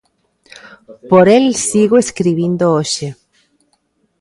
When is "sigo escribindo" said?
1.67-2.65